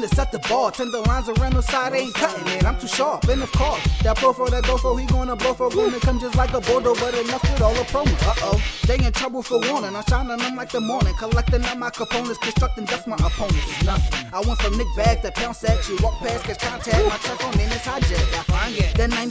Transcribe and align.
to 0.00 0.08
set 0.14 0.32
the 0.32 0.38
ball. 0.40 0.70
Tend 0.70 0.92
the 0.92 1.00
lines 1.00 1.28
around 1.28 1.54
the 1.54 1.62
side 1.62 1.94
ain't 1.94 2.14
cutting 2.14 2.46
it. 2.48 2.64
I'm 2.64 2.78
too 2.78 2.86
sharp, 2.86 3.24
and 3.28 3.42
of 3.42 3.52
course, 3.52 3.82
that 4.02 4.16
pro 4.16 4.32
for 4.32 4.50
that 4.50 4.64
gofo, 4.64 4.98
he 5.00 5.06
gonna 5.06 5.36
blow 5.36 5.54
for. 5.54 5.70
Gonna 5.70 6.00
come 6.00 6.18
just 6.18 6.36
like 6.36 6.52
a 6.52 6.60
Bordeaux, 6.60 6.94
but 6.94 7.14
enough 7.14 7.42
with 7.42 7.60
all 7.60 7.74
the 7.74 7.82
promo. 7.82 8.12
Uh 8.26 8.34
oh, 8.42 8.62
they 8.86 8.98
in 9.04 9.12
trouble 9.12 9.42
for 9.42 9.60
warning. 9.60 9.94
I'm 9.96 10.04
shining 10.08 10.38
them 10.38 10.56
like 10.56 10.70
the 10.70 10.80
morning. 10.80 11.14
Collecting 11.14 11.64
up 11.64 11.78
my 11.78 11.90
components, 11.90 12.38
constructing 12.38 12.84
dust 12.84 13.06
my 13.06 13.16
opponents. 13.16 13.66
It's 13.68 13.84
nothing. 13.84 14.32
I 14.32 14.40
went 14.40 14.60
from 14.60 14.76
Nick 14.76 14.88
bags 14.96 15.22
to 15.22 15.32
pounce 15.32 15.64
at 15.64 15.88
you. 15.88 15.96
Walk 16.02 16.18
past, 16.18 16.44
catch 16.44 16.60
contact. 16.60 17.04
My 17.04 17.16
truck 17.18 17.44
on 17.44 17.54
in 17.54 17.70
is 17.70 17.82
hijacked. 17.82 18.43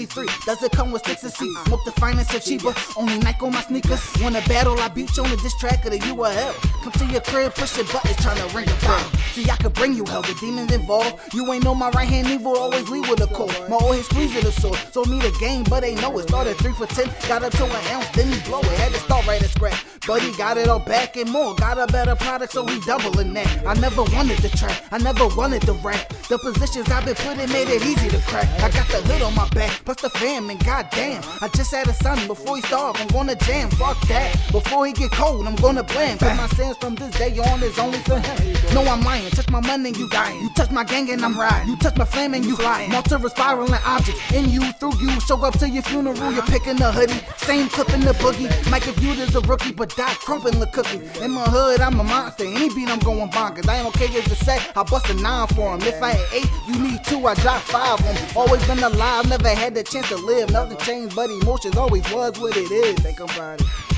73. 0.05 0.45
Does 0.45 0.63
it 0.63 0.71
come 0.71 0.91
with 0.91 1.03
sticks 1.03 1.23
and 1.23 1.33
seeds? 1.33 1.59
Smoke 1.65 1.83
the 1.85 1.91
finest 1.93 2.33
of 2.33 2.43
cheaper. 2.43 2.73
Only 2.97 3.17
Nike 3.19 3.45
on 3.45 3.53
my 3.53 3.61
sneakers. 3.61 4.01
Wanna 4.21 4.41
battle, 4.47 4.79
I 4.79 4.87
beat 4.89 5.15
you 5.15 5.23
on 5.23 5.29
the 5.29 5.37
diss 5.37 5.57
track 5.57 5.85
of 5.85 5.91
the 5.91 5.99
URL. 5.99 6.53
Come 6.83 6.91
to 6.93 7.05
your 7.05 7.21
crib, 7.21 7.53
push 7.55 7.77
your 7.77 7.85
buttons, 7.85 8.17
tryna 8.17 8.53
ring 8.53 8.67
a 8.69 8.75
bell. 8.85 8.99
See, 9.33 9.49
I 9.49 9.55
could 9.57 9.73
bring 9.73 9.93
you 9.93 10.05
hell, 10.05 10.21
the 10.21 10.35
demons 10.39 10.71
involved. 10.73 11.33
You 11.33 11.51
ain't 11.53 11.63
know 11.63 11.75
my 11.75 11.89
right 11.91 12.07
hand 12.07 12.27
evil, 12.27 12.57
always 12.57 12.89
leave 12.89 13.07
with 13.09 13.21
a 13.21 13.27
cold. 13.27 13.53
My 13.69 13.77
old 13.77 13.95
head 13.95 14.05
squeeze 14.05 14.33
the 14.33 14.51
sword. 14.51 14.79
Told 14.91 15.09
me 15.09 15.19
the 15.19 15.35
game, 15.39 15.63
but 15.69 15.81
they 15.81 15.95
know 15.95 16.17
it. 16.19 16.27
Started 16.27 16.57
3 16.57 16.73
for 16.73 16.85
10, 16.85 17.07
got 17.27 17.43
up 17.43 17.51
to 17.53 17.65
an 17.65 17.87
ounce, 17.93 18.09
then 18.09 18.31
he 18.31 18.39
blow 18.49 18.59
it. 18.59 18.77
Had 18.79 18.91
to 18.93 18.99
start 18.99 19.25
right 19.27 19.41
at 19.41 19.49
scratch. 19.49 19.85
But 20.05 20.21
he 20.21 20.35
got 20.35 20.57
it 20.57 20.67
all 20.67 20.79
back 20.79 21.15
and 21.15 21.31
more. 21.31 21.55
Got 21.55 21.79
a 21.79 21.87
better 21.87 22.15
product, 22.15 22.51
so 22.51 22.63
we 22.63 22.79
doubling 22.81 23.33
that. 23.35 23.65
I 23.65 23.73
never 23.75 24.03
wanted 24.03 24.39
the 24.39 24.49
track. 24.49 24.83
I 24.91 24.97
never 24.97 25.27
wanted 25.27 25.61
the 25.61 25.73
rap. 25.75 26.09
The 26.27 26.37
positions 26.39 26.89
I've 26.89 27.05
been 27.05 27.15
put 27.15 27.37
in 27.37 27.49
made 27.51 27.69
it 27.69 27.85
easy 27.85 28.09
to 28.09 28.19
crack. 28.27 28.49
I 28.59 28.69
got 28.69 28.87
the 28.89 29.01
hood 29.07 29.21
on 29.21 29.33
my 29.33 29.47
back, 29.49 29.83
plus 29.93 30.13
the 30.13 30.19
fam, 30.19 30.49
and 30.49 30.63
goddamn, 30.63 31.21
I 31.41 31.47
just 31.49 31.71
had 31.71 31.87
a 31.87 31.93
son 31.93 32.27
before 32.27 32.55
he 32.55 32.61
starve. 32.63 32.95
I'm 32.99 33.07
gonna 33.07 33.35
jam, 33.35 33.69
fuck 33.71 33.99
that. 34.07 34.35
Before 34.51 34.85
he 34.85 34.93
get 34.93 35.11
cold, 35.11 35.47
I'm 35.47 35.55
gonna 35.55 35.83
blame. 35.83 36.17
Cause 36.17 36.37
my 36.37 36.47
sins 36.47 36.77
from 36.77 36.95
this 36.95 37.11
day 37.17 37.37
on 37.39 37.61
is 37.63 37.77
only 37.79 37.99
for 37.99 38.19
him. 38.19 38.53
No, 38.73 38.81
I'm 38.83 39.01
lying. 39.01 39.29
Touch 39.31 39.49
my 39.49 39.59
money 39.59 39.89
and 39.89 39.97
you 39.97 40.09
dying. 40.09 40.41
You 40.41 40.49
touch 40.55 40.71
my 40.71 40.83
gang 40.83 41.09
and 41.11 41.23
I'm 41.23 41.37
riding. 41.39 41.69
You 41.69 41.77
touch 41.77 41.97
my 41.97 42.05
flame 42.05 42.33
and 42.33 42.45
you 42.45 42.55
flying. 42.55 42.91
Multiple 42.91 43.29
spiraling 43.29 43.73
objects 43.85 44.19
in 44.33 44.49
you, 44.49 44.71
through 44.73 44.97
you. 44.99 45.19
Show 45.21 45.37
up 45.43 45.57
to 45.59 45.69
your 45.69 45.83
funeral, 45.83 46.31
you're 46.31 46.43
picking 46.43 46.81
a 46.81 46.91
hoodie. 46.91 47.21
Same 47.37 47.67
clip 47.69 47.93
in 47.93 48.01
the 48.01 48.13
boogie. 48.13 48.49
Mike, 48.71 48.83
viewed 48.83 49.19
as 49.19 49.35
a 49.35 49.41
rookie, 49.41 49.73
but 49.73 49.95
die 49.95 50.13
crumping 50.25 50.59
the 50.59 50.67
cookie. 50.67 51.01
In 51.23 51.31
my 51.31 51.43
hood, 51.43 51.81
I'm 51.81 51.99
a 51.99 52.03
monster. 52.03 52.45
Any 52.45 52.69
beat, 52.73 52.89
I'm 52.89 52.99
going 52.99 53.29
bonkers. 53.29 53.67
I 53.67 53.77
ain't 53.77 53.87
okay 53.87 54.07
as 54.17 54.25
the 54.25 54.35
set. 54.35 54.75
I 54.75 54.83
bust 54.83 55.09
a 55.09 55.13
nine 55.15 55.47
for 55.47 55.75
him. 55.75 55.81
If 55.81 56.01
I 56.01 56.11
had 56.11 56.33
eight, 56.33 56.49
you 56.67 56.81
need 56.81 57.03
two. 57.03 57.25
I 57.27 57.35
drop 57.35 57.61
five 57.61 57.99
on. 58.05 58.15
Always 58.35 58.65
been 58.67 58.83
alive, 58.83 59.29
never 59.29 59.49
had 59.49 59.75
chance 59.83 60.09
to 60.09 60.17
live. 60.17 60.51
Nothing 60.51 60.77
changed, 60.77 61.15
but 61.15 61.29
emotions 61.29 61.75
always 61.77 62.03
was 62.11 62.39
what 62.39 62.55
it 62.57 62.71
is. 62.71 62.99
Think 62.99 63.19
about 63.19 63.61
it. 63.61 63.92